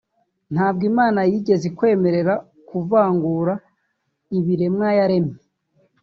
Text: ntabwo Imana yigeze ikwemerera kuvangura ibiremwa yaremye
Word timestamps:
ntabwo 0.53 0.83
Imana 0.91 1.19
yigeze 1.31 1.63
ikwemerera 1.71 2.33
kuvangura 2.69 3.53
ibiremwa 4.37 4.87
yaremye 4.99 5.39